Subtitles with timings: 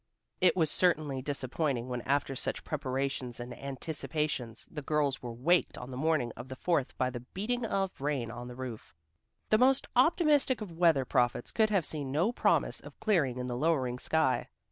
[0.39, 5.91] It was certainly disappointing when after such preparations and anticipations, the girls were waked on
[5.91, 8.95] the morning of the Fourth by the beating of rain on the roof.
[9.51, 13.55] The most optimistic of weather prophets could have seen no promise of clearing in the
[13.55, 14.49] lowering sky.